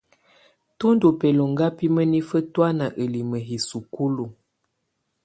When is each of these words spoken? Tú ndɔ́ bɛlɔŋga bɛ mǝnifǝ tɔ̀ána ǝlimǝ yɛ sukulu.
Tú 0.77 0.87
ndɔ́ 0.95 1.11
bɛlɔŋga 1.19 1.67
bɛ 1.77 1.85
mǝnifǝ 1.95 2.37
tɔ̀ána 2.53 2.85
ǝlimǝ 3.01 3.37
yɛ 3.47 3.57
sukulu. 3.67 4.25